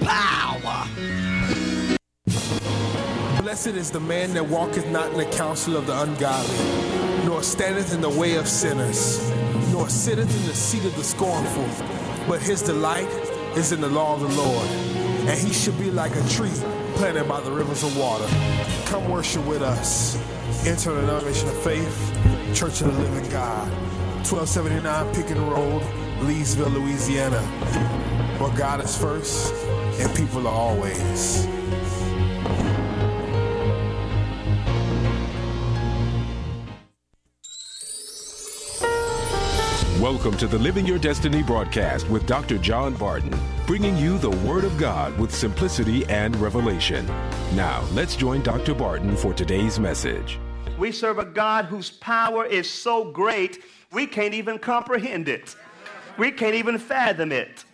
power. 0.00 0.86
Blessed 3.42 3.68
is 3.68 3.90
the 3.90 4.00
man 4.00 4.32
that 4.34 4.46
walketh 4.46 4.88
not 4.88 5.10
in 5.12 5.18
the 5.18 5.26
counsel 5.26 5.76
of 5.76 5.86
the 5.86 6.00
ungodly, 6.00 7.26
nor 7.26 7.42
standeth 7.42 7.92
in 7.92 8.00
the 8.00 8.08
way 8.08 8.36
of 8.36 8.48
sinners, 8.48 9.30
nor 9.72 9.88
sitteth 9.88 10.34
in 10.40 10.46
the 10.46 10.54
seat 10.54 10.84
of 10.84 10.96
the 10.96 11.04
scornful. 11.04 11.68
But 12.26 12.40
his 12.40 12.62
delight 12.62 13.10
is 13.56 13.72
in 13.72 13.80
the 13.80 13.88
law 13.88 14.14
of 14.14 14.20
the 14.20 14.28
Lord, 14.28 14.66
and 15.28 15.38
he 15.38 15.52
shall 15.52 15.74
be 15.74 15.90
like 15.90 16.14
a 16.16 16.28
tree 16.28 16.54
planted 16.94 17.28
by 17.28 17.40
the 17.40 17.50
rivers 17.50 17.82
of 17.82 17.96
water. 17.98 18.26
Come 18.86 19.10
worship 19.10 19.44
with 19.46 19.60
us. 19.60 20.16
Enter 20.66 20.92
the 20.92 21.00
denomination 21.02 21.48
of 21.48 21.62
faith, 21.62 22.54
Church 22.54 22.80
of 22.80 22.94
the 22.94 23.02
Living 23.02 23.30
God, 23.30 23.68
1279 24.24 25.14
Picken 25.14 25.50
Road, 25.50 25.82
Leesville, 26.20 26.72
Louisiana, 26.72 27.40
where 28.38 28.56
God 28.56 28.84
is 28.84 28.96
first 28.96 29.52
and 30.02 30.16
people 30.16 30.48
are 30.48 30.54
always. 30.54 31.46
Welcome 40.00 40.36
to 40.38 40.48
the 40.48 40.58
Living 40.58 40.84
Your 40.84 40.98
Destiny 40.98 41.44
broadcast 41.44 42.08
with 42.08 42.26
Dr. 42.26 42.58
John 42.58 42.94
Barton, 42.94 43.32
bringing 43.64 43.96
you 43.96 44.18
the 44.18 44.30
Word 44.30 44.64
of 44.64 44.76
God 44.76 45.16
with 45.20 45.32
simplicity 45.32 46.04
and 46.06 46.34
revelation. 46.36 47.06
Now, 47.54 47.84
let's 47.92 48.16
join 48.16 48.42
Dr. 48.42 48.74
Barton 48.74 49.16
for 49.16 49.32
today's 49.32 49.78
message. 49.78 50.40
We 50.78 50.90
serve 50.90 51.20
a 51.20 51.24
God 51.24 51.66
whose 51.66 51.90
power 51.90 52.44
is 52.44 52.68
so 52.68 53.04
great, 53.12 53.62
we 53.92 54.08
can't 54.08 54.34
even 54.34 54.58
comprehend 54.58 55.28
it. 55.28 55.54
We 56.18 56.32
can't 56.32 56.56
even 56.56 56.78
fathom 56.78 57.30
it. 57.30 57.64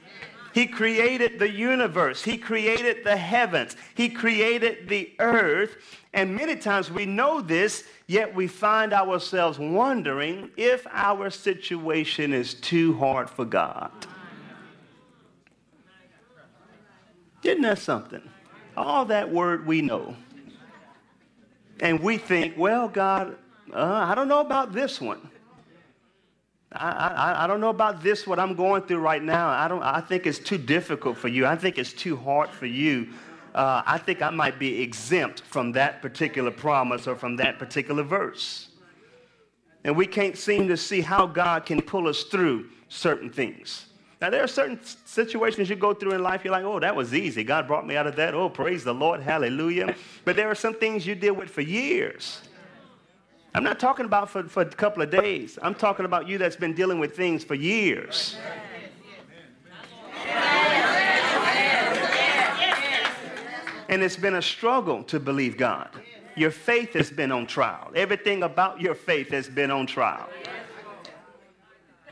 He 0.53 0.67
created 0.67 1.39
the 1.39 1.51
universe. 1.51 2.25
He 2.25 2.39
created 2.39 3.05
the 3.05 3.17
heavens. 3.17 3.77
He 3.95 4.09
created 4.09 4.89
the 4.89 5.13
earth. 5.19 5.77
And 6.13 6.35
many 6.35 6.57
times 6.57 6.91
we 6.91 7.07
know 7.07 7.41
this, 7.41 7.85
yet 8.07 8.35
we 8.35 8.47
find 8.47 8.93
ourselves 8.93 9.59
wondering 9.59 10.51
if 10.57 10.87
our 10.91 11.31
situation 11.31 12.33
is 12.33 12.55
too 12.55 12.97
hard 12.97 13.29
for 13.29 13.45
God. 13.45 13.93
Isn't 17.43 17.63
that 17.63 17.79
something? 17.79 18.23
All 18.77 19.05
that 19.07 19.31
word 19.31 19.67
we 19.67 19.83
know. 19.83 20.17
And 21.81 22.01
we 22.01 22.19
think, 22.19 22.57
well, 22.57 22.89
God, 22.89 23.37
uh, 23.73 24.05
I 24.09 24.15
don't 24.15 24.29
know 24.29 24.41
about 24.41 24.73
this 24.73 25.01
one. 25.01 25.31
I, 26.73 26.91
I, 26.91 27.45
I, 27.45 27.47
don't 27.47 27.61
know 27.61 27.71
about 27.71 28.03
this, 28.03 28.27
what 28.27 28.39
I'm 28.39 28.55
going 28.55 28.83
through 28.83 28.99
right 28.99 29.23
now. 29.23 29.49
I, 29.49 29.69
don't, 29.69 29.83
I 29.83 30.01
think 30.01 30.27
it's 30.27 30.39
too 30.39 30.59
difficult 30.59 31.17
for 31.17 31.29
you. 31.29 31.47
I 31.47 31.57
think 31.57 31.79
it's 31.79 31.93
too 31.93 32.17
hard 32.17 32.51
for 32.51 32.67
you. 32.67 33.09
Uh, 33.55 33.83
I 33.87 33.97
think 33.97 34.21
I 34.21 34.31
might 34.31 34.59
be 34.59 34.83
exempt 34.83 35.41
from 35.41 35.73
that 35.73 36.03
particular 36.03 36.51
promise 36.51 37.07
or 37.07 37.17
from 37.17 37.37
that 37.37 37.59
particular 37.59 38.03
verse. 38.03 38.69
And 39.85 39.97
we 39.97 40.07
can't 40.07 40.37
seem 40.37 40.69
to 40.69 40.77
see 40.77 41.01
how 41.01 41.27
God 41.27 41.65
can 41.65 41.81
pull 41.81 42.07
us 42.07 42.25
through 42.25 42.69
certain 42.89 43.31
things. 43.31 43.87
Now, 44.21 44.29
there 44.31 44.43
are 44.43 44.49
certain 44.49 44.81
situations 44.83 45.71
you 45.71 45.77
go 45.77 45.95
through 45.95 46.13
in 46.13 46.23
life, 46.23 46.45
you're 46.45 46.53
like, 46.53 46.65
oh, 46.65 46.81
that 46.81 46.95
was 46.95 47.15
easy. 47.15 47.45
God 47.45 47.67
brought 47.67 47.87
me 47.87 47.97
out 47.97 48.07
of 48.07 48.17
that. 48.17 48.35
Oh, 48.35 48.51
praise 48.51 48.85
the 48.85 48.93
Lord. 48.93 49.21
Hallelujah. 49.21 49.95
But 50.25 50.37
there 50.37 50.51
are 50.51 50.57
some 50.57 50.75
things 50.75 51.07
you 51.07 51.15
deal 51.15 51.35
with 51.35 51.49
for 51.49 51.61
years. 51.61 52.43
I'm 53.59 53.65
not 53.65 53.81
talking 53.81 54.05
about 54.05 54.31
for, 54.31 54.45
for 54.45 54.63
a 54.63 54.67
couple 54.67 55.03
of 55.03 55.11
days. 55.11 55.59
I'm 55.61 55.75
talking 55.75 56.05
about 56.05 56.29
you 56.29 56.39
that's 56.39 56.55
been 56.55 56.75
dealing 56.75 57.01
with 57.01 57.17
things 57.17 57.43
for 57.43 57.57
years. 57.57 58.37
And 63.89 64.01
it's 64.01 64.17
been 64.17 64.37
a 64.37 64.43
struggle 64.43 65.03
to 65.03 65.19
believe 65.19 65.57
God. 65.57 65.89
Your 66.37 66.53
faith 66.53 66.93
has 66.93 67.11
been 67.11 67.33
on 67.33 67.49
trial. 67.49 67.91
Everything 67.97 68.45
about 68.45 68.81
your 68.81 68.95
faith 68.95 69.31
has 69.31 69.49
been 69.49 69.73
on 69.73 69.89
trial. 69.89 70.29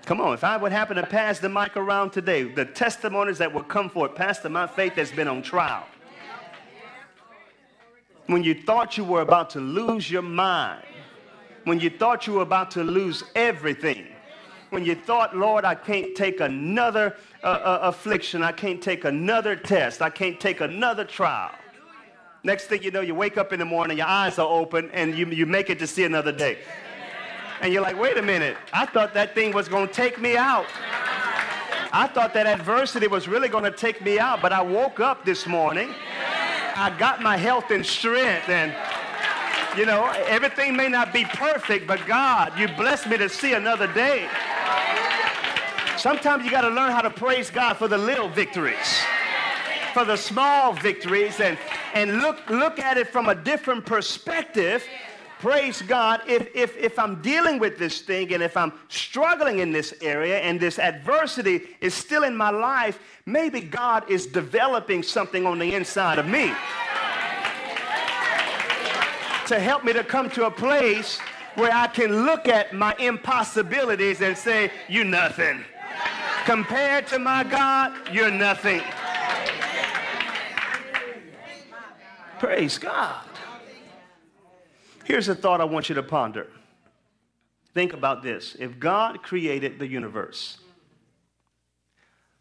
Come 0.05 0.21
on, 0.21 0.35
if 0.35 0.43
I 0.43 0.57
would 0.57 0.73
happen 0.73 0.97
to 0.97 1.07
pass 1.07 1.39
the 1.39 1.49
mic 1.49 1.77
around 1.77 2.11
today, 2.11 2.43
the 2.43 2.65
testimonies 2.65 3.39
that 3.39 3.55
would 3.55 3.69
come 3.69 3.89
forth, 3.89 4.17
Pastor, 4.17 4.49
my 4.49 4.67
faith 4.67 4.95
has 4.95 5.13
been 5.13 5.29
on 5.29 5.43
trial. 5.43 5.87
When 8.27 8.43
you 8.43 8.61
thought 8.61 8.99
you 8.99 9.05
were 9.05 9.21
about 9.21 9.51
to 9.51 9.61
lose 9.61 10.11
your 10.11 10.23
mind, 10.23 10.83
when 11.67 11.81
you 11.81 11.91
thought 11.91 12.29
you 12.29 12.35
were 12.35 12.43
about 12.43 12.71
to 12.71 12.85
lose 12.85 13.25
everything, 13.35 14.07
when 14.71 14.85
you 14.85 14.95
thought, 14.95 15.37
Lord, 15.37 15.65
I 15.65 15.75
can't 15.75 16.15
take 16.15 16.39
another 16.39 17.17
uh, 17.43 17.47
uh, 17.47 17.79
affliction, 17.83 18.41
I 18.45 18.53
can't 18.53 18.81
take 18.81 19.05
another 19.05 19.57
test, 19.57 20.01
I 20.01 20.09
can't 20.09 20.39
take 20.39 20.61
another 20.61 21.05
trial. 21.05 21.51
Next 22.45 22.67
thing 22.67 22.85
you 22.85 22.93
know, 22.93 23.01
you 23.01 23.17
wake 23.17 23.37
up 23.37 23.53
in 23.53 23.59
the 23.59 23.65
morning, 23.65 23.99
your 23.99 24.07
eyes 24.07 24.39
are 24.39 24.49
open, 24.49 24.91
and 24.93 25.19
you, 25.19 25.27
you 25.27 25.45
make 25.45 25.69
it 25.69 25.81
to 25.81 25.89
see 25.89 26.05
another 26.05 26.31
day. 26.31 26.59
And 27.61 27.73
you're 27.73 27.83
like, 27.83 27.99
wait 27.99 28.17
a 28.17 28.23
minute, 28.23 28.57
I 28.73 28.87
thought 28.87 29.13
that 29.15 29.35
thing 29.35 29.53
was 29.53 29.69
going 29.69 29.89
to 29.89 29.93
take 29.93 30.21
me 30.21 30.37
out. 30.37 30.67
I 31.93 32.07
thought 32.07 32.33
that 32.35 32.47
adversity 32.47 33.09
was 33.09 33.27
really 33.27 33.49
going 33.49 33.65
to 33.65 33.73
take 33.73 34.01
me 34.03 34.21
out, 34.21 34.41
but 34.41 34.53
I 34.53 34.63
woke 34.63 35.01
up 35.01 35.25
this 35.25 35.49
morning. 35.49 35.93
I 36.77 36.95
got 36.97 37.23
my 37.23 37.37
health 37.37 37.73
and 37.73 37.85
strength, 37.85 38.49
and 38.49 38.73
you 39.77 39.85
know, 39.85 40.07
everything 40.27 40.75
may 40.75 40.89
not 40.89 41.13
be 41.13 41.25
perfect, 41.25 41.87
but 41.87 42.05
God, 42.07 42.59
you 42.59 42.67
blessed 42.69 43.09
me 43.09 43.19
to 43.19 43.29
see 43.29 43.53
another 43.53 43.87
day. 43.93 44.27
Sometimes 45.99 46.45
you 46.45 46.51
got 46.51 46.63
to 46.63 46.71
learn 46.71 46.93
how 46.93 47.03
to 47.03 47.11
praise 47.11 47.51
God 47.51 47.75
for 47.75 47.87
the 47.87 47.99
little 47.99 48.29
victories, 48.29 49.03
for 49.93 50.05
the 50.05 50.17
small 50.17 50.73
victories, 50.73 51.41
and, 51.41 51.59
and 51.95 52.21
look, 52.21 52.49
look 52.49 52.79
at 52.79 52.97
it 52.97 53.09
from 53.09 53.29
a 53.29 53.35
different 53.35 53.85
perspective. 53.85 54.87
Praise 55.41 55.83
God. 55.83 56.23
If, 56.27 56.55
if, 56.55 56.75
if 56.79 56.99
I'm 56.99 57.21
dealing 57.21 57.59
with 57.59 57.79
this 57.79 58.01
thing 58.01 58.33
and 58.33 58.43
if 58.43 58.57
I'm 58.57 58.73
struggling 58.89 59.59
in 59.59 59.73
this 59.73 59.93
area 60.01 60.39
and 60.39 60.59
this 60.59 60.79
adversity 60.79 61.69
is 61.83 61.93
still 61.93 62.25
in 62.25 62.35
my 62.35 62.51
life, 62.51 62.99
maybe 63.27 63.61
God 63.61 64.11
is 64.11 64.27
developing 64.27 65.03
something 65.03 65.45
on 65.45 65.59
the 65.59 65.75
inside 65.75 66.19
of 66.19 66.27
me 66.27 66.55
to 69.47 69.59
help 69.61 69.85
me 69.85 69.93
to 69.93 70.05
come 70.05 70.29
to 70.31 70.47
a 70.47 70.51
place 70.51 71.19
where 71.55 71.73
I 71.73 71.87
can 71.87 72.27
look 72.27 72.49
at 72.49 72.75
my 72.75 72.95
impossibilities 72.99 74.21
and 74.21 74.37
say, 74.37 74.71
You 74.89 75.05
nothing. 75.05 75.65
Compared 76.45 77.07
to 77.09 77.19
my 77.19 77.43
God, 77.45 77.93
you're 78.13 78.31
nothing. 78.31 78.83
Praise 82.39 82.79
God. 82.79 83.25
Here's 85.05 85.29
a 85.29 85.35
thought 85.35 85.61
I 85.61 85.65
want 85.65 85.89
you 85.89 85.95
to 85.95 86.03
ponder. 86.03 86.49
Think 87.73 87.93
about 87.93 88.23
this. 88.23 88.57
If 88.59 88.79
God 88.79 89.23
created 89.23 89.79
the 89.79 89.87
universe, 89.87 90.59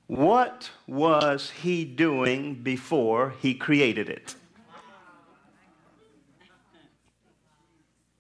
what 0.08 0.70
was 0.88 1.52
he 1.52 1.86
doing 1.86 2.56
before 2.56 3.34
he 3.42 3.54
created 3.54 4.10
it? 4.10 4.36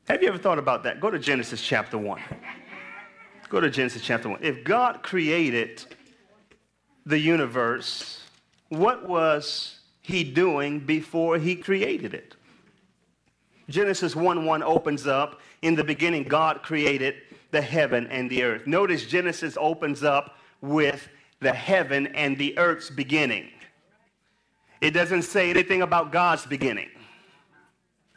Have 0.08 0.22
you 0.22 0.28
ever 0.28 0.38
thought 0.38 0.60
about 0.60 0.84
that? 0.84 1.00
Go 1.00 1.10
to 1.10 1.18
Genesis 1.18 1.62
chapter 1.62 1.98
1. 1.98 2.22
Go 3.50 3.60
to 3.60 3.70
Genesis 3.70 4.04
chapter 4.04 4.30
1. 4.30 4.40
If 4.44 4.64
God 4.64 5.02
created 5.02 5.84
the 7.06 7.18
universe, 7.18 8.22
what 8.70 9.08
was 9.08 9.80
he 10.02 10.24
doing 10.24 10.80
before 10.80 11.40
he 11.40 11.56
created 11.56 12.14
it? 12.14 12.36
Genesis 13.68 14.16
1 14.16 14.46
1 14.46 14.64
opens 14.64 15.08
up. 15.08 15.42
In 15.64 15.74
the 15.74 15.84
beginning, 15.84 16.24
God 16.24 16.62
created 16.62 17.16
the 17.50 17.62
heaven 17.62 18.06
and 18.08 18.30
the 18.30 18.44
earth. 18.44 18.68
Notice 18.68 19.08
Genesis 19.08 19.58
opens 19.60 20.04
up 20.04 20.38
with 20.62 21.10
the 21.40 21.54
heaven 21.54 22.08
and 22.08 22.38
the 22.38 22.56
earth's 22.60 22.92
beginning. 22.92 23.50
It 24.82 24.92
doesn't 24.92 25.24
say 25.24 25.50
anything 25.50 25.82
about 25.82 26.12
God's 26.12 26.46
beginning. 26.46 26.90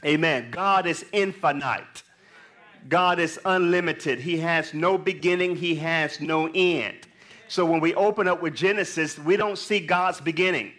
Amen. 0.04 0.50
God 0.50 0.86
is 0.86 1.04
infinite. 1.12 2.02
God 2.88 3.18
is 3.18 3.38
unlimited. 3.44 4.20
He 4.20 4.38
has 4.38 4.72
no 4.72 4.96
beginning, 4.96 5.56
He 5.56 5.74
has 5.76 6.20
no 6.20 6.48
end. 6.54 6.96
So 7.48 7.64
when 7.64 7.80
we 7.80 7.94
open 7.94 8.28
up 8.28 8.42
with 8.42 8.54
Genesis, 8.54 9.18
we 9.18 9.36
don't 9.36 9.58
see 9.58 9.80
God's 9.80 10.20
beginning. 10.20 10.72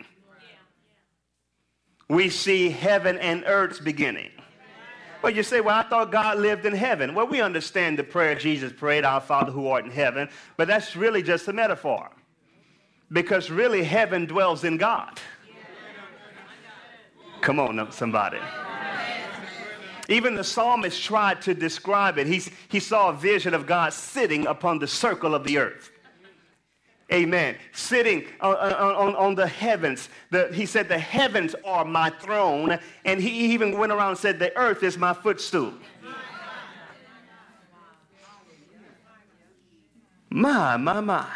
We 2.07 2.29
see 2.29 2.69
heaven 2.69 3.17
and 3.17 3.43
earth's 3.45 3.79
beginning. 3.79 4.31
Well, 5.21 5.33
you 5.33 5.43
say, 5.43 5.59
well, 5.59 5.75
I 5.75 5.83
thought 5.83 6.11
God 6.11 6.37
lived 6.37 6.65
in 6.65 6.73
heaven. 6.73 7.13
Well, 7.13 7.27
we 7.27 7.41
understand 7.41 7.99
the 7.99 8.03
prayer 8.03 8.35
Jesus 8.35 8.71
prayed, 8.71 9.03
Our 9.03 9.19
Father 9.19 9.51
who 9.51 9.67
art 9.67 9.83
in 9.83 9.91
heaven, 9.91 10.29
but 10.55 10.67
that's 10.67 10.95
really 10.95 11.21
just 11.21 11.47
a 11.47 11.53
metaphor. 11.53 12.09
Because 13.11 13.49
really, 13.49 13.83
heaven 13.83 14.25
dwells 14.25 14.63
in 14.63 14.77
God. 14.77 15.19
Come 17.41 17.59
on, 17.59 17.91
somebody. 17.91 18.39
Even 20.09 20.33
the 20.33 20.43
psalmist 20.43 21.01
tried 21.01 21.39
to 21.43 21.53
describe 21.53 22.17
it. 22.17 22.25
He's, 22.25 22.49
he 22.67 22.79
saw 22.79 23.09
a 23.09 23.13
vision 23.13 23.53
of 23.53 23.67
God 23.67 23.93
sitting 23.93 24.47
upon 24.47 24.79
the 24.79 24.87
circle 24.87 25.35
of 25.35 25.43
the 25.43 25.59
earth. 25.59 25.91
Amen. 27.13 27.55
Sitting 27.73 28.25
on, 28.41 28.55
on, 28.55 29.15
on 29.15 29.35
the 29.35 29.47
heavens. 29.47 30.09
The, 30.31 30.49
he 30.51 30.65
said, 30.65 30.89
The 30.89 30.97
heavens 30.97 31.55
are 31.63 31.85
my 31.85 32.09
throne. 32.09 32.79
And 33.05 33.21
he 33.21 33.53
even 33.53 33.77
went 33.77 33.91
around 33.91 34.09
and 34.09 34.17
said, 34.17 34.39
The 34.39 34.55
earth 34.57 34.81
is 34.81 34.97
my 34.97 35.13
footstool. 35.13 35.73
My, 40.31 40.75
my, 40.77 41.01
my. 41.01 41.27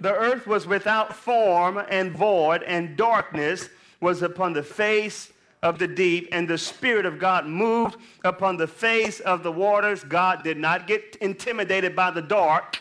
The 0.00 0.12
earth 0.12 0.46
was 0.46 0.66
without 0.66 1.14
form 1.14 1.82
and 1.88 2.12
void, 2.12 2.62
and 2.62 2.96
darkness 2.96 3.68
was 4.00 4.22
upon 4.22 4.52
the 4.52 4.62
face 4.62 5.32
of 5.62 5.78
the 5.78 5.88
deep, 5.88 6.28
and 6.32 6.46
the 6.46 6.58
Spirit 6.58 7.06
of 7.06 7.18
God 7.18 7.46
moved 7.46 7.96
upon 8.24 8.56
the 8.56 8.66
face 8.66 9.20
of 9.20 9.42
the 9.42 9.52
waters. 9.52 10.04
God 10.04 10.42
did 10.42 10.58
not 10.58 10.86
get 10.86 11.16
intimidated 11.20 11.96
by 11.96 12.10
the 12.10 12.22
dark, 12.22 12.78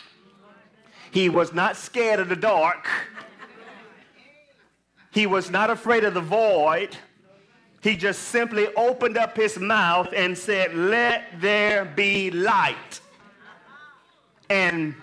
He 1.11 1.29
was 1.29 1.53
not 1.53 1.77
scared 1.77 2.19
of 2.19 2.29
the 2.29 2.35
dark, 2.35 2.87
He 5.11 5.25
was 5.25 5.49
not 5.49 5.69
afraid 5.69 6.03
of 6.03 6.13
the 6.13 6.21
void. 6.21 6.95
He 7.81 7.95
just 7.95 8.29
simply 8.29 8.67
opened 8.75 9.15
up 9.15 9.37
his 9.37 9.59
mouth 9.59 10.09
and 10.15 10.35
said, 10.35 10.73
Let 10.73 11.39
there 11.39 11.85
be 11.85 12.31
light. 12.31 12.99
And 14.49 14.95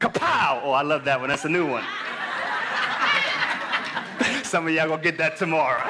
kapow! 0.00 0.60
Oh, 0.64 0.72
I 0.72 0.82
love 0.82 1.04
that 1.04 1.20
one. 1.20 1.28
That's 1.28 1.44
a 1.44 1.48
new 1.48 1.70
one. 1.70 1.84
Some 4.42 4.66
of 4.66 4.74
y'all 4.74 4.88
gonna 4.88 5.00
get 5.00 5.16
that 5.18 5.36
tomorrow. 5.36 5.84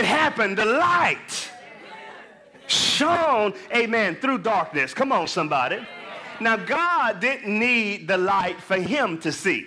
It 0.00 0.06
happened. 0.06 0.56
The 0.56 0.64
light 0.64 1.50
shone, 2.66 3.54
amen, 3.74 4.16
through 4.16 4.38
darkness. 4.38 4.94
Come 4.94 5.12
on, 5.12 5.28
somebody. 5.28 5.78
Now, 6.40 6.56
God 6.56 7.20
didn't 7.20 7.58
need 7.58 8.08
the 8.08 8.16
light 8.16 8.60
for 8.60 8.76
him 8.76 9.18
to 9.20 9.30
see. 9.30 9.66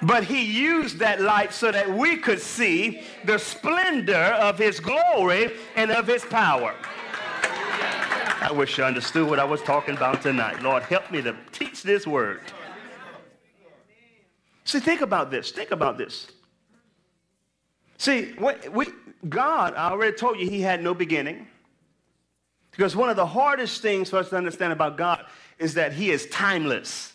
But 0.00 0.24
he 0.24 0.42
used 0.42 0.98
that 0.98 1.20
light 1.20 1.52
so 1.52 1.70
that 1.70 1.88
we 1.88 2.16
could 2.16 2.40
see 2.40 3.02
the 3.24 3.38
splendor 3.38 4.14
of 4.14 4.58
his 4.58 4.80
glory 4.80 5.52
and 5.76 5.92
of 5.92 6.08
his 6.08 6.24
power. 6.24 6.74
I 8.40 8.50
wish 8.50 8.78
you 8.78 8.84
understood 8.84 9.28
what 9.28 9.38
I 9.38 9.44
was 9.44 9.62
talking 9.62 9.94
about 9.94 10.22
tonight. 10.22 10.60
Lord, 10.62 10.82
help 10.84 11.12
me 11.12 11.22
to 11.22 11.36
teach 11.52 11.84
this 11.84 12.06
word. 12.06 12.40
See, 14.64 14.80
think 14.80 15.02
about 15.02 15.30
this. 15.30 15.52
Think 15.52 15.70
about 15.70 15.98
this. 15.98 16.26
See, 18.02 18.34
we, 18.72 18.86
God, 19.28 19.74
I 19.76 19.92
already 19.92 20.16
told 20.16 20.36
you, 20.40 20.50
He 20.50 20.60
had 20.60 20.82
no 20.82 20.92
beginning. 20.92 21.46
Because 22.72 22.96
one 22.96 23.08
of 23.08 23.14
the 23.14 23.26
hardest 23.26 23.80
things 23.80 24.10
for 24.10 24.16
us 24.16 24.30
to 24.30 24.36
understand 24.36 24.72
about 24.72 24.96
God 24.96 25.24
is 25.60 25.74
that 25.74 25.92
He 25.92 26.10
is 26.10 26.26
timeless. 26.26 27.12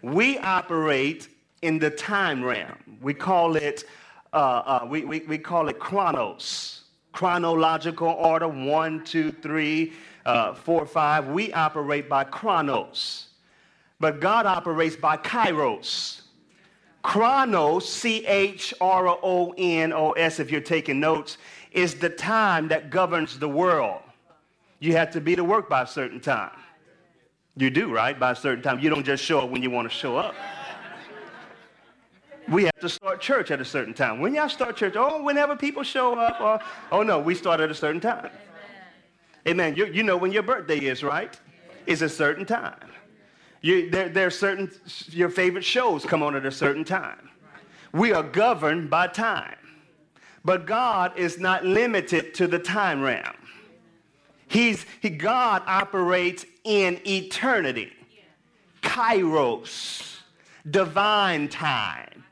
We 0.00 0.38
operate 0.38 1.28
in 1.60 1.78
the 1.78 1.90
time 1.90 2.42
realm. 2.42 2.78
We 3.02 3.12
call 3.12 3.56
it, 3.56 3.84
uh, 4.32 4.36
uh, 4.36 4.86
we, 4.88 5.04
we, 5.04 5.20
we 5.20 5.36
call 5.36 5.68
it 5.68 5.78
chronos, 5.78 6.84
chronological 7.12 8.08
order, 8.08 8.48
one, 8.48 9.04
two, 9.04 9.32
three 9.32 9.92
uh, 10.24 10.54
4 10.54 10.86
5, 10.86 11.28
we 11.28 11.52
operate 11.52 12.08
by 12.08 12.24
chronos, 12.24 13.26
but 14.00 14.18
God 14.18 14.46
operates 14.46 14.96
by 14.96 15.18
kairos. 15.18 16.21
Chronos, 17.02 17.88
C 17.88 18.24
H 18.26 18.72
R 18.80 19.08
O 19.08 19.54
N 19.58 19.92
O 19.92 20.12
S, 20.12 20.38
if 20.38 20.50
you're 20.50 20.60
taking 20.60 21.00
notes, 21.00 21.38
is 21.72 21.96
the 21.96 22.08
time 22.08 22.68
that 22.68 22.90
governs 22.90 23.38
the 23.38 23.48
world. 23.48 24.02
You 24.78 24.92
have 24.92 25.10
to 25.12 25.20
be 25.20 25.36
to 25.36 25.44
work 25.44 25.68
by 25.68 25.82
a 25.82 25.86
certain 25.86 26.20
time. 26.20 26.52
You 27.56 27.70
do, 27.70 27.92
right? 27.92 28.18
By 28.18 28.32
a 28.32 28.36
certain 28.36 28.62
time. 28.62 28.78
You 28.78 28.88
don't 28.88 29.04
just 29.04 29.22
show 29.22 29.40
up 29.40 29.50
when 29.50 29.62
you 29.62 29.70
want 29.70 29.90
to 29.90 29.94
show 29.94 30.16
up. 30.16 30.34
We 32.48 32.64
have 32.64 32.80
to 32.80 32.88
start 32.88 33.20
church 33.20 33.50
at 33.50 33.60
a 33.60 33.64
certain 33.64 33.94
time. 33.94 34.20
When 34.20 34.34
y'all 34.34 34.48
start 34.48 34.76
church, 34.76 34.94
oh, 34.96 35.22
whenever 35.22 35.54
people 35.54 35.82
show 35.82 36.18
up, 36.18 36.40
or, 36.40 36.60
oh 36.90 37.02
no, 37.02 37.20
we 37.20 37.34
start 37.34 37.60
at 37.60 37.70
a 37.70 37.74
certain 37.74 38.00
time. 38.00 38.30
Amen. 39.46 39.74
You, 39.76 39.86
you 39.86 40.02
know 40.02 40.16
when 40.16 40.32
your 40.32 40.42
birthday 40.42 40.78
is, 40.78 41.02
right? 41.02 41.38
It's 41.86 42.02
a 42.02 42.08
certain 42.08 42.44
time. 42.44 42.90
You, 43.62 43.90
there, 43.90 44.08
there 44.08 44.26
are 44.26 44.30
certain, 44.30 44.70
your 45.08 45.30
favorite 45.30 45.64
shows 45.64 46.04
come 46.04 46.22
on 46.22 46.34
at 46.34 46.44
a 46.44 46.50
certain 46.50 46.84
time. 46.84 47.30
We 47.92 48.12
are 48.12 48.22
governed 48.22 48.90
by 48.90 49.06
time. 49.06 49.56
But 50.44 50.66
God 50.66 51.16
is 51.16 51.38
not 51.38 51.64
limited 51.64 52.34
to 52.34 52.48
the 52.48 52.58
time 52.58 53.00
realm. 53.00 53.36
He's, 54.48 54.84
he, 55.00 55.08
God 55.08 55.62
operates 55.66 56.44
in 56.64 57.00
eternity, 57.06 57.92
kairos, 58.82 60.16
divine 60.68 61.48
time, 61.48 62.24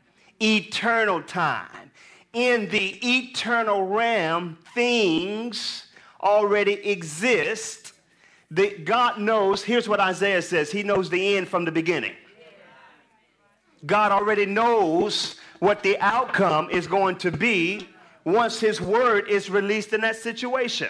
eternal 0.42 1.22
time. 1.22 1.92
In 2.32 2.68
the 2.68 2.98
eternal 3.06 3.86
realm, 3.86 4.58
things 4.74 5.86
already 6.20 6.74
exist. 6.74 7.79
That 8.52 8.84
God 8.84 9.20
knows, 9.20 9.62
here's 9.62 9.88
what 9.88 10.00
Isaiah 10.00 10.42
says 10.42 10.70
He 10.70 10.82
knows 10.82 11.08
the 11.10 11.36
end 11.36 11.48
from 11.48 11.64
the 11.64 11.72
beginning. 11.72 12.14
God 13.86 14.12
already 14.12 14.46
knows 14.46 15.36
what 15.60 15.82
the 15.82 15.98
outcome 16.00 16.68
is 16.70 16.86
going 16.86 17.16
to 17.16 17.30
be 17.30 17.88
once 18.24 18.60
His 18.60 18.80
word 18.80 19.28
is 19.28 19.48
released 19.48 19.92
in 19.92 20.00
that 20.02 20.16
situation. 20.16 20.88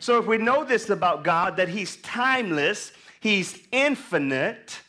So, 0.00 0.18
if 0.18 0.26
we 0.26 0.38
know 0.38 0.64
this 0.64 0.90
about 0.90 1.24
God, 1.24 1.56
that 1.56 1.68
He's 1.68 1.96
timeless, 1.96 2.92
He's 3.20 3.58
infinite, 3.70 4.80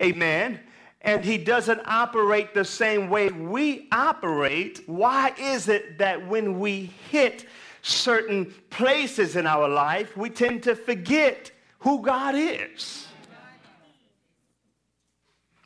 amen, 0.00 0.60
and 1.02 1.24
He 1.24 1.38
doesn't 1.38 1.80
operate 1.84 2.54
the 2.54 2.64
same 2.64 3.10
way 3.10 3.28
we 3.28 3.88
operate, 3.92 4.82
why 4.86 5.32
is 5.38 5.68
it 5.68 5.98
that 5.98 6.26
when 6.26 6.58
we 6.58 6.86
hit 7.10 7.46
certain 7.84 8.46
places 8.70 9.36
in 9.36 9.46
our 9.46 9.68
life, 9.68 10.16
we 10.16 10.30
tend 10.30 10.62
to 10.62 10.74
forget 10.74 11.52
who 11.80 12.00
God 12.00 12.34
is. 12.34 13.06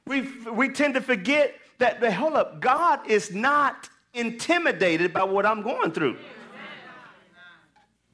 We, 0.05 0.23
we 0.51 0.71
tend 0.71 0.95
to 0.95 1.01
forget 1.01 1.55
that, 1.79 2.01
the 2.01 2.11
hold 2.11 2.35
up, 2.35 2.61
God 2.61 3.09
is 3.09 3.33
not 3.33 3.89
intimidated 4.15 5.13
by 5.13 5.23
what 5.23 5.47
I'm 5.47 5.63
going 5.63 5.93
through. 5.93 6.17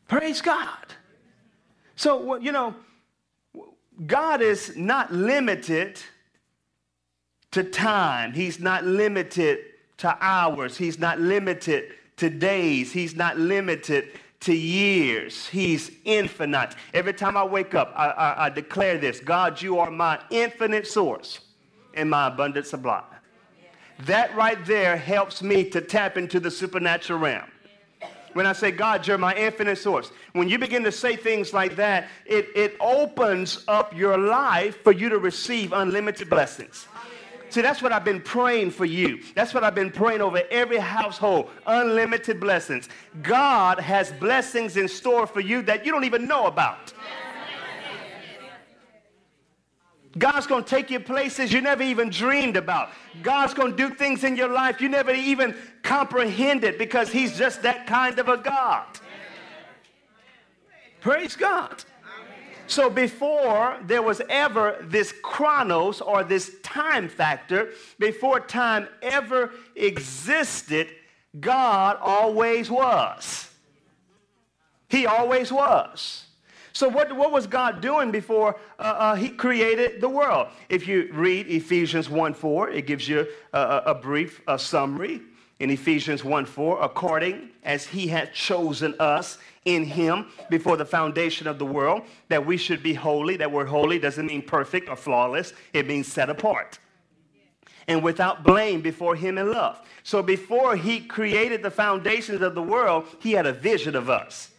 Praise 0.06 0.42
God. 0.42 0.68
So, 1.96 2.36
you 2.36 2.52
know, 2.52 2.74
God 4.06 4.42
is 4.42 4.76
not 4.76 5.14
limited 5.14 5.98
to 7.52 7.64
time. 7.64 8.34
He's 8.34 8.60
not 8.60 8.84
limited 8.84 9.60
to 9.98 10.14
hours. 10.20 10.76
He's 10.76 10.98
not 10.98 11.20
limited 11.20 11.94
to 12.16 12.30
days. 12.30 12.92
He's 12.92 13.14
not 13.14 13.38
limited 13.38 14.08
to 14.40 14.54
years. 14.54 15.48
He's 15.48 15.90
infinite. 16.04 16.74
Every 16.92 17.14
time 17.14 17.36
I 17.36 17.44
wake 17.44 17.74
up, 17.74 17.92
I, 17.96 18.08
I, 18.08 18.46
I, 18.46 18.50
declare 18.50 18.98
this 18.98 19.20
God, 19.20 19.60
you 19.62 19.78
are 19.78 19.90
my 19.90 20.20
infinite 20.30 20.86
source 20.86 21.40
and 21.94 22.10
my 22.10 22.26
abundant 22.26 22.66
supply. 22.66 23.02
That 24.00 24.34
right 24.36 24.62
there 24.66 24.96
helps 24.96 25.42
me 25.42 25.70
to 25.70 25.80
tap 25.80 26.16
into 26.16 26.40
the 26.40 26.50
supernatural 26.50 27.20
realm. 27.20 27.48
When 28.34 28.46
I 28.46 28.52
say, 28.52 28.72
God, 28.72 29.06
you're 29.06 29.16
my 29.16 29.34
infinite 29.34 29.78
source, 29.78 30.10
when 30.32 30.48
you 30.48 30.58
begin 30.58 30.82
to 30.84 30.92
say 30.92 31.14
things 31.14 31.52
like 31.52 31.76
that, 31.76 32.08
it, 32.26 32.48
it 32.56 32.76
opens 32.80 33.64
up 33.68 33.96
your 33.96 34.18
life 34.18 34.82
for 34.82 34.90
you 34.90 35.08
to 35.08 35.18
receive 35.18 35.72
unlimited 35.72 36.28
blessings. 36.28 36.88
See, 37.54 37.60
that's 37.62 37.80
what 37.80 37.92
I've 37.92 38.04
been 38.04 38.20
praying 38.20 38.72
for 38.72 38.84
you. 38.84 39.20
That's 39.36 39.54
what 39.54 39.62
I've 39.62 39.76
been 39.76 39.92
praying 39.92 40.20
over 40.20 40.42
every 40.50 40.78
household. 40.78 41.50
Unlimited 41.68 42.40
blessings. 42.40 42.88
God 43.22 43.78
has 43.78 44.10
blessings 44.10 44.76
in 44.76 44.88
store 44.88 45.24
for 45.24 45.38
you 45.38 45.62
that 45.62 45.86
you 45.86 45.92
don't 45.92 46.02
even 46.02 46.26
know 46.26 46.46
about. 46.46 46.92
God's 50.18 50.48
going 50.48 50.64
to 50.64 50.68
take 50.68 50.90
you 50.90 50.98
places 50.98 51.52
you 51.52 51.60
never 51.60 51.84
even 51.84 52.10
dreamed 52.10 52.56
about. 52.56 52.90
God's 53.22 53.54
going 53.54 53.70
to 53.70 53.76
do 53.76 53.94
things 53.94 54.24
in 54.24 54.34
your 54.34 54.48
life 54.48 54.80
you 54.80 54.88
never 54.88 55.12
even 55.12 55.54
comprehended 55.84 56.76
because 56.76 57.12
He's 57.12 57.38
just 57.38 57.62
that 57.62 57.86
kind 57.86 58.18
of 58.18 58.28
a 58.28 58.36
God. 58.36 58.84
Praise 61.00 61.36
God. 61.36 61.84
So 62.66 62.88
before 62.88 63.78
there 63.82 64.02
was 64.02 64.22
ever 64.28 64.76
this 64.80 65.12
chronos 65.22 66.00
or 66.00 66.24
this 66.24 66.50
time 66.62 67.08
factor, 67.08 67.70
before 67.98 68.40
time 68.40 68.88
ever 69.02 69.52
existed, 69.76 70.88
God 71.40 71.98
always 72.00 72.70
was. 72.70 73.50
He 74.88 75.06
always 75.06 75.52
was. 75.52 76.26
So 76.72 76.88
what, 76.88 77.14
what 77.14 77.30
was 77.30 77.46
God 77.46 77.80
doing 77.80 78.10
before 78.10 78.58
uh, 78.80 78.82
uh, 78.82 79.14
he 79.14 79.28
created 79.28 80.00
the 80.00 80.08
world? 80.08 80.48
If 80.68 80.88
you 80.88 81.08
read 81.12 81.46
Ephesians 81.46 82.10
1 82.10 82.34
4, 82.34 82.70
it 82.70 82.86
gives 82.86 83.08
you 83.08 83.26
a, 83.52 83.82
a 83.86 83.94
brief 83.94 84.40
a 84.48 84.58
summary. 84.58 85.22
In 85.60 85.70
Ephesians 85.70 86.24
1 86.24 86.46
4, 86.46 86.82
according 86.82 87.50
as 87.62 87.86
he 87.86 88.08
had 88.08 88.34
chosen 88.34 88.94
us 88.98 89.38
in 89.64 89.84
him 89.84 90.26
before 90.50 90.76
the 90.76 90.84
foundation 90.84 91.46
of 91.46 91.58
the 91.58 91.64
world, 91.64 92.02
that 92.28 92.44
we 92.44 92.56
should 92.56 92.82
be 92.82 92.94
holy. 92.94 93.36
That 93.36 93.50
word 93.50 93.68
holy 93.68 93.98
doesn't 93.98 94.26
mean 94.26 94.42
perfect 94.42 94.88
or 94.88 94.96
flawless, 94.96 95.52
it 95.72 95.86
means 95.86 96.08
set 96.08 96.28
apart. 96.28 96.78
And 97.86 98.02
without 98.02 98.42
blame 98.42 98.80
before 98.80 99.14
him 99.14 99.38
in 99.38 99.52
love. 99.52 99.80
So 100.02 100.22
before 100.22 100.76
he 100.76 101.00
created 101.00 101.62
the 101.62 101.70
foundations 101.70 102.40
of 102.40 102.54
the 102.54 102.62
world, 102.62 103.06
he 103.20 103.32
had 103.32 103.46
a 103.46 103.52
vision 103.52 103.94
of 103.94 104.10
us. 104.10 104.50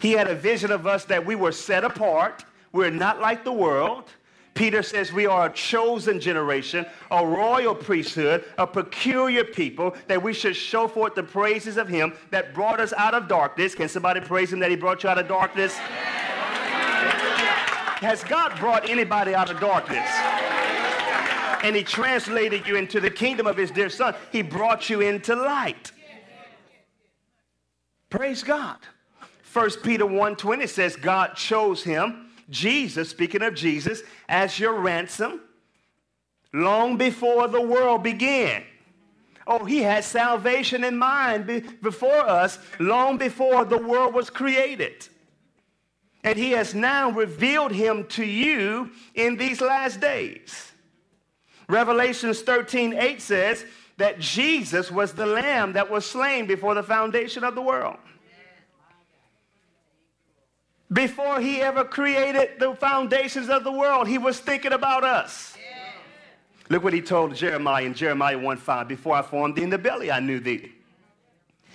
He 0.00 0.12
had 0.12 0.28
a 0.28 0.34
vision 0.34 0.72
of 0.72 0.86
us 0.86 1.04
that 1.06 1.24
we 1.24 1.36
were 1.36 1.52
set 1.52 1.84
apart. 1.84 2.44
We're 2.72 2.90
not 2.90 3.20
like 3.20 3.44
the 3.44 3.52
world. 3.52 4.10
Peter 4.54 4.82
says 4.82 5.12
we 5.12 5.26
are 5.26 5.46
a 5.46 5.52
chosen 5.52 6.20
generation, 6.20 6.84
a 7.10 7.26
royal 7.26 7.74
priesthood, 7.74 8.44
a 8.58 8.66
peculiar 8.66 9.44
people, 9.44 9.96
that 10.08 10.22
we 10.22 10.34
should 10.34 10.54
show 10.54 10.86
forth 10.86 11.14
the 11.14 11.22
praises 11.22 11.78
of 11.78 11.88
him 11.88 12.12
that 12.30 12.52
brought 12.52 12.78
us 12.78 12.92
out 12.98 13.14
of 13.14 13.28
darkness. 13.28 13.74
Can 13.74 13.88
somebody 13.88 14.20
praise 14.20 14.52
him 14.52 14.58
that 14.60 14.70
he 14.70 14.76
brought 14.76 15.02
you 15.02 15.08
out 15.08 15.18
of 15.18 15.26
darkness? 15.26 15.74
Has 18.02 18.22
God 18.24 18.58
brought 18.58 18.90
anybody 18.90 19.34
out 19.34 19.50
of 19.50 19.58
darkness? 19.58 20.08
And 21.64 21.74
he 21.74 21.82
translated 21.84 22.66
you 22.66 22.76
into 22.76 23.00
the 23.00 23.10
kingdom 23.10 23.46
of 23.46 23.56
his 23.56 23.70
dear 23.70 23.88
son. 23.88 24.14
He 24.32 24.42
brought 24.42 24.90
you 24.90 25.00
into 25.00 25.34
light. 25.34 25.92
Praise 28.10 28.42
God. 28.42 28.78
1 29.52 29.82
Peter 29.82 30.04
1:20 30.04 30.66
says 30.68 30.96
God 30.96 31.36
chose 31.36 31.84
him 31.84 32.31
Jesus, 32.50 33.10
speaking 33.10 33.42
of 33.42 33.54
Jesus, 33.54 34.02
as 34.28 34.58
your 34.58 34.74
ransom 34.74 35.40
long 36.52 36.96
before 36.96 37.48
the 37.48 37.60
world 37.60 38.02
began. 38.02 38.62
Oh, 39.46 39.64
he 39.64 39.78
had 39.78 40.04
salvation 40.04 40.84
in 40.84 40.96
mind 40.96 41.46
be- 41.46 41.60
before 41.60 42.28
us 42.28 42.58
long 42.78 43.18
before 43.18 43.64
the 43.64 43.78
world 43.78 44.14
was 44.14 44.30
created. 44.30 45.08
And 46.22 46.38
he 46.38 46.52
has 46.52 46.74
now 46.74 47.10
revealed 47.10 47.72
him 47.72 48.06
to 48.08 48.24
you 48.24 48.90
in 49.14 49.36
these 49.36 49.60
last 49.60 50.00
days. 50.00 50.72
Revelations 51.68 52.42
13 52.42 52.94
8 52.94 53.20
says 53.20 53.64
that 53.96 54.20
Jesus 54.20 54.90
was 54.90 55.12
the 55.12 55.26
lamb 55.26 55.72
that 55.72 55.90
was 55.90 56.06
slain 56.06 56.46
before 56.46 56.74
the 56.74 56.82
foundation 56.82 57.42
of 57.42 57.54
the 57.54 57.62
world 57.62 57.98
before 60.92 61.40
he 61.40 61.60
ever 61.60 61.84
created 61.84 62.58
the 62.58 62.74
foundations 62.74 63.48
of 63.48 63.64
the 63.64 63.72
world, 63.72 64.08
he 64.08 64.18
was 64.18 64.38
thinking 64.38 64.72
about 64.72 65.04
us. 65.04 65.56
Look 66.68 66.84
what 66.84 66.92
he 66.92 67.02
told 67.02 67.34
Jeremiah 67.34 67.84
in 67.84 67.94
Jeremiah 67.94 68.38
1 68.38 68.56
5. 68.56 68.88
Before 68.88 69.14
I 69.14 69.22
formed 69.22 69.56
thee 69.56 69.62
in 69.62 69.70
the 69.70 69.78
belly, 69.78 70.10
I 70.10 70.20
knew 70.20 70.40
thee. 70.40 70.72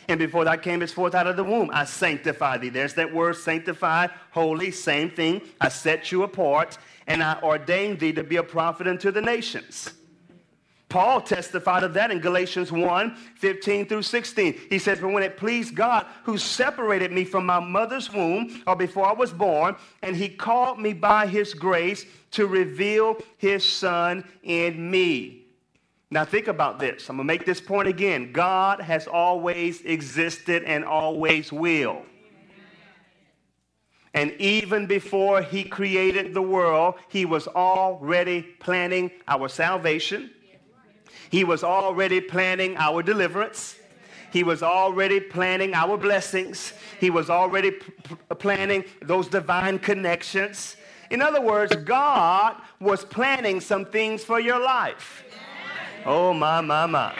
And 0.07 0.17
before 0.17 0.45
thou 0.45 0.55
camest 0.55 0.93
forth 0.93 1.13
out 1.13 1.27
of 1.27 1.35
the 1.35 1.43
womb, 1.43 1.69
I 1.73 1.83
sanctify 1.83 2.57
thee. 2.57 2.69
There's 2.69 2.93
that 2.93 3.13
word 3.13 3.35
sanctify, 3.35 4.07
holy, 4.31 4.71
same 4.71 5.09
thing. 5.09 5.41
I 5.59 5.69
set 5.69 6.11
you 6.11 6.23
apart, 6.23 6.77
and 7.07 7.21
I 7.21 7.39
ordained 7.41 7.99
thee 7.99 8.13
to 8.13 8.23
be 8.23 8.37
a 8.37 8.43
prophet 8.43 8.87
unto 8.87 9.11
the 9.11 9.21
nations. 9.21 9.93
Paul 10.89 11.19
testified 11.19 11.83
of 11.83 11.93
that 11.95 12.11
in 12.11 12.19
Galatians 12.19 12.71
1 12.71 13.15
15 13.15 13.87
through 13.87 14.03
16. 14.03 14.57
He 14.69 14.79
says, 14.79 14.99
But 14.99 15.09
when 15.09 15.23
it 15.23 15.35
pleased 15.35 15.75
God, 15.75 16.05
who 16.23 16.37
separated 16.37 17.11
me 17.11 17.25
from 17.25 17.45
my 17.45 17.59
mother's 17.59 18.11
womb, 18.11 18.61
or 18.65 18.75
before 18.75 19.05
I 19.05 19.13
was 19.13 19.33
born, 19.33 19.75
and 20.01 20.15
he 20.15 20.29
called 20.29 20.79
me 20.79 20.93
by 20.93 21.27
his 21.27 21.53
grace 21.53 22.05
to 22.31 22.47
reveal 22.47 23.17
his 23.37 23.65
son 23.65 24.23
in 24.43 24.89
me. 24.89 25.43
Now, 26.09 26.23
think 26.23 26.47
about 26.47 26.79
this. 26.79 27.09
I'm 27.09 27.17
going 27.17 27.27
to 27.27 27.33
make 27.33 27.45
this 27.45 27.59
point 27.59 27.89
again. 27.89 28.31
God 28.31 28.79
has 28.79 29.07
always 29.07 29.81
existed 29.81 30.63
and 30.63 30.85
always 30.85 31.51
will. 31.51 32.03
And 34.13 34.31
even 34.39 34.87
before 34.87 35.41
he 35.41 35.65
created 35.65 36.33
the 36.33 36.41
world, 36.41 36.95
he 37.09 37.25
was 37.25 37.47
already 37.47 38.41
planning 38.41 39.11
our 39.27 39.49
salvation. 39.49 40.31
He 41.29 41.43
was 41.43 41.63
already 41.63 42.21
planning 42.21 42.77
our 42.77 43.01
deliverance. 43.03 43.75
He 44.31 44.43
was 44.43 44.61
already 44.61 45.19
planning 45.19 45.73
our 45.73 45.97
blessings. 45.97 46.73
He 46.99 47.09
was 47.09 47.29
already 47.29 47.71
p- 47.71 48.15
planning 48.37 48.85
those 49.01 49.27
divine 49.27 49.79
connections. 49.79 50.75
In 51.09 51.21
other 51.21 51.41
words, 51.41 51.75
God 51.75 52.57
was 52.79 53.05
planning 53.05 53.61
some 53.61 53.85
things 53.85 54.23
for 54.23 54.39
your 54.39 54.59
life. 54.59 55.23
Oh, 56.05 56.33
my, 56.33 56.61
my, 56.61 56.85
my. 56.85 57.15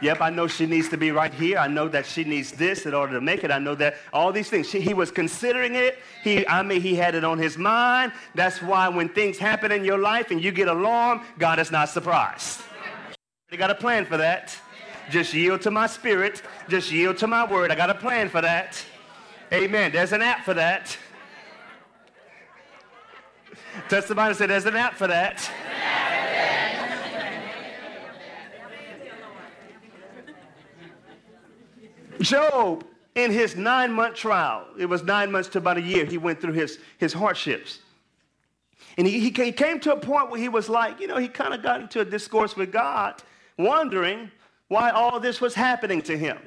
Yep, 0.00 0.20
I 0.20 0.30
know 0.30 0.46
she 0.46 0.66
needs 0.66 0.88
to 0.90 0.96
be 0.96 1.10
right 1.10 1.32
here. 1.32 1.58
I 1.58 1.66
know 1.66 1.88
that 1.88 2.06
she 2.06 2.24
needs 2.24 2.52
this 2.52 2.86
in 2.86 2.94
order 2.94 3.14
to 3.14 3.20
make 3.20 3.44
it. 3.44 3.50
I 3.50 3.58
know 3.58 3.74
that 3.76 3.96
all 4.12 4.32
these 4.32 4.48
things. 4.48 4.68
She, 4.68 4.80
he 4.80 4.94
was 4.94 5.10
considering 5.10 5.74
it. 5.74 5.98
He, 6.22 6.46
I 6.46 6.62
mean, 6.62 6.80
he 6.80 6.94
had 6.94 7.14
it 7.14 7.24
on 7.24 7.38
his 7.38 7.58
mind. 7.58 8.12
That's 8.34 8.62
why 8.62 8.88
when 8.88 9.08
things 9.08 9.38
happen 9.38 9.72
in 9.72 9.84
your 9.84 9.98
life 9.98 10.30
and 10.30 10.42
you 10.42 10.52
get 10.52 10.68
alarmed, 10.68 11.22
God 11.38 11.58
is 11.58 11.70
not 11.70 11.88
surprised. 11.88 12.62
You 13.50 13.58
got 13.58 13.70
a 13.70 13.74
plan 13.74 14.04
for 14.04 14.16
that. 14.18 14.56
Just 15.10 15.32
yield 15.32 15.62
to 15.62 15.70
my 15.70 15.86
spirit. 15.86 16.42
Just 16.68 16.92
yield 16.92 17.16
to 17.18 17.26
my 17.26 17.50
word. 17.50 17.70
I 17.70 17.74
got 17.74 17.90
a 17.90 17.94
plan 17.94 18.28
for 18.28 18.40
that. 18.42 18.82
Amen. 19.52 19.90
There's 19.92 20.12
an 20.12 20.22
app 20.22 20.44
for 20.44 20.54
that. 20.54 20.96
And 23.90 24.36
say, 24.36 24.46
There's 24.46 24.66
an 24.66 24.76
app 24.76 24.94
for 24.94 25.06
that. 25.06 25.50
Job, 32.20 32.84
in 33.14 33.30
his 33.30 33.56
nine 33.56 33.92
month 33.92 34.14
trial, 34.14 34.66
it 34.78 34.86
was 34.86 35.02
nine 35.02 35.30
months 35.32 35.48
to 35.50 35.58
about 35.58 35.76
a 35.76 35.82
year, 35.82 36.04
he 36.04 36.18
went 36.18 36.40
through 36.40 36.52
his, 36.52 36.78
his 36.98 37.12
hardships. 37.12 37.80
And 38.96 39.06
he, 39.06 39.20
he 39.20 39.52
came 39.52 39.80
to 39.80 39.92
a 39.92 39.96
point 39.98 40.30
where 40.30 40.40
he 40.40 40.48
was 40.48 40.68
like, 40.68 41.00
you 41.00 41.06
know, 41.06 41.18
he 41.18 41.28
kind 41.28 41.54
of 41.54 41.62
got 41.62 41.80
into 41.80 42.00
a 42.00 42.04
discourse 42.04 42.56
with 42.56 42.72
God, 42.72 43.22
wondering 43.56 44.30
why 44.68 44.90
all 44.90 45.20
this 45.20 45.40
was 45.40 45.54
happening 45.54 46.02
to 46.02 46.16
him. 46.16 46.38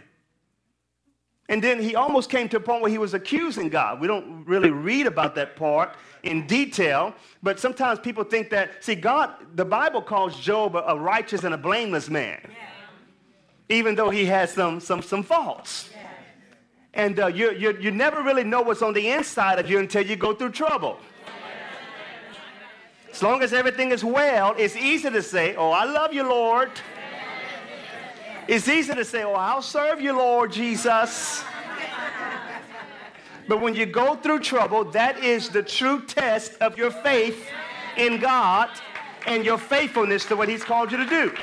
And 1.49 1.61
then 1.61 1.81
he 1.81 1.95
almost 1.95 2.29
came 2.29 2.47
to 2.49 2.57
a 2.57 2.59
point 2.61 2.81
where 2.81 2.91
he 2.91 2.97
was 2.97 3.13
accusing 3.13 3.67
God. 3.67 3.99
We 3.99 4.07
don't 4.07 4.45
really 4.45 4.69
read 4.69 5.07
about 5.07 5.35
that 5.35 5.57
part 5.57 5.95
in 6.23 6.47
detail, 6.47 7.13
but 7.43 7.59
sometimes 7.59 7.99
people 7.99 8.23
think 8.23 8.49
that, 8.51 8.83
see, 8.83 8.95
God, 8.95 9.33
the 9.55 9.65
Bible 9.65 10.01
calls 10.01 10.39
Job 10.39 10.75
a, 10.75 10.97
righteous 10.97 11.43
and 11.43 11.53
a 11.53 11.57
blameless 11.57 12.09
man. 12.09 12.39
Yeah 12.43 12.71
even 13.71 13.95
though 13.95 14.09
he 14.09 14.25
has 14.25 14.53
some, 14.53 14.79
some, 14.79 15.01
some 15.01 15.23
faults. 15.23 15.89
And 16.93 17.19
uh, 17.19 17.27
you, 17.27 17.53
you, 17.53 17.77
you 17.79 17.91
never 17.91 18.21
really 18.21 18.43
know 18.43 18.61
what's 18.61 18.81
on 18.81 18.93
the 18.93 19.07
inside 19.09 19.59
of 19.59 19.69
you 19.69 19.79
until 19.79 20.05
you 20.05 20.15
go 20.15 20.33
through 20.33 20.51
trouble. 20.51 20.97
As 23.11 23.23
long 23.23 23.41
as 23.41 23.53
everything 23.53 23.91
is 23.91 24.03
well, 24.03 24.55
it's 24.57 24.75
easy 24.75 25.09
to 25.09 25.21
say, 25.21 25.55
Oh, 25.55 25.71
I 25.71 25.85
love 25.85 26.13
you, 26.13 26.23
Lord. 26.23 26.71
It's 28.47 28.67
easy 28.67 28.93
to 28.93 29.05
say, 29.05 29.23
Oh, 29.23 29.33
I'll 29.33 29.61
serve 29.61 30.01
you, 30.01 30.13
Lord 30.17 30.51
Jesus. 30.51 31.43
But 33.47 33.61
when 33.61 33.75
you 33.75 33.85
go 33.85 34.15
through 34.15 34.39
trouble, 34.39 34.85
that 34.91 35.23
is 35.23 35.49
the 35.49 35.63
true 35.63 36.01
test 36.05 36.53
of 36.61 36.77
your 36.77 36.91
faith 36.91 37.47
in 37.97 38.19
God 38.19 38.69
and 39.27 39.43
your 39.43 39.57
faithfulness 39.57 40.25
to 40.25 40.35
what 40.35 40.47
He's 40.47 40.63
called 40.63 40.91
you 40.91 40.97
to 40.97 41.05
do. 41.05 41.33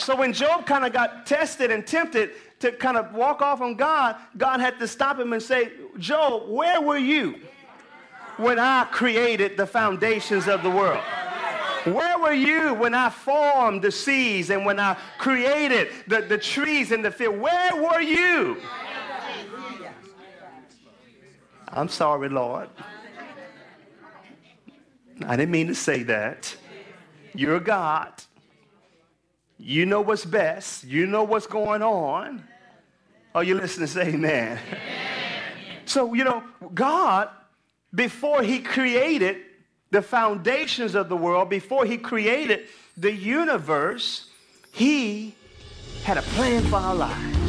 So 0.00 0.16
when 0.16 0.32
Job 0.32 0.66
kind 0.66 0.84
of 0.84 0.92
got 0.92 1.26
tested 1.26 1.70
and 1.70 1.86
tempted 1.86 2.30
to 2.60 2.72
kind 2.72 2.96
of 2.96 3.12
walk 3.14 3.42
off 3.42 3.60
on 3.60 3.74
God, 3.74 4.16
God 4.36 4.60
had 4.60 4.78
to 4.78 4.88
stop 4.88 5.18
him 5.18 5.32
and 5.32 5.42
say, 5.42 5.72
Job, 5.98 6.48
where 6.48 6.80
were 6.80 6.98
you 6.98 7.38
when 8.36 8.58
I 8.58 8.84
created 8.90 9.56
the 9.56 9.66
foundations 9.66 10.48
of 10.48 10.62
the 10.62 10.70
world? 10.70 11.02
Where 11.84 12.18
were 12.18 12.32
you 12.32 12.74
when 12.74 12.94
I 12.94 13.08
formed 13.08 13.82
the 13.82 13.90
seas 13.90 14.50
and 14.50 14.66
when 14.66 14.78
I 14.78 14.96
created 15.18 15.88
the, 16.06 16.20
the 16.22 16.38
trees 16.38 16.92
in 16.92 17.02
the 17.02 17.10
field? 17.10 17.38
Where 17.38 17.76
were 17.76 18.00
you? 18.00 18.60
I'm 21.68 21.88
sorry, 21.88 22.28
Lord. 22.28 22.68
I 25.24 25.36
didn't 25.36 25.52
mean 25.52 25.68
to 25.68 25.74
say 25.74 26.02
that. 26.04 26.54
You're 27.34 27.60
God. 27.60 28.12
You 29.62 29.84
know 29.84 30.00
what's 30.00 30.24
best. 30.24 30.84
You 30.84 31.06
know 31.06 31.22
what's 31.22 31.46
going 31.46 31.82
on. 31.82 32.42
Are 33.34 33.44
you 33.44 33.54
listening? 33.54 33.88
Say 33.88 34.08
amen. 34.08 34.58
amen. 34.58 34.58
So, 35.84 36.14
you 36.14 36.24
know, 36.24 36.42
God, 36.72 37.28
before 37.94 38.42
he 38.42 38.60
created 38.60 39.36
the 39.90 40.00
foundations 40.00 40.94
of 40.94 41.08
the 41.08 41.16
world, 41.16 41.50
before 41.50 41.84
he 41.84 41.98
created 41.98 42.68
the 42.96 43.12
universe, 43.12 44.30
he 44.72 45.34
had 46.04 46.16
a 46.16 46.22
plan 46.22 46.62
for 46.64 46.76
our 46.76 46.94
lives. 46.94 47.40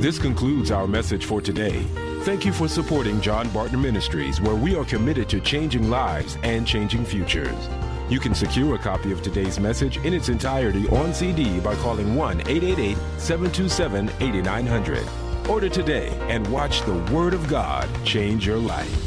This 0.00 0.18
concludes 0.18 0.70
our 0.70 0.86
message 0.86 1.24
for 1.24 1.40
today. 1.40 1.82
Thank 2.20 2.44
you 2.44 2.52
for 2.52 2.68
supporting 2.68 3.20
John 3.20 3.48
Barton 3.50 3.82
Ministries, 3.82 4.40
where 4.40 4.54
we 4.54 4.76
are 4.76 4.84
committed 4.84 5.28
to 5.30 5.40
changing 5.40 5.90
lives 5.90 6.38
and 6.42 6.66
changing 6.66 7.04
futures. 7.04 7.68
You 8.08 8.20
can 8.20 8.36
secure 8.36 8.76
a 8.76 8.78
copy 8.78 9.10
of 9.10 9.20
today's 9.20 9.58
message 9.58 9.96
in 9.98 10.14
its 10.14 10.28
entirety 10.28 10.88
on 10.90 11.12
CD 11.12 11.58
by 11.58 11.74
calling 11.76 12.14
1 12.14 12.42
888 12.42 12.96
727 13.18 14.10
8900. 14.20 15.08
Order 15.48 15.68
today 15.68 16.16
and 16.28 16.46
watch 16.46 16.82
the 16.82 16.94
Word 17.12 17.34
of 17.34 17.48
God 17.48 17.88
change 18.04 18.46
your 18.46 18.58
life. 18.58 19.02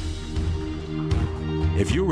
If 1.77 1.91
you're 1.91 2.03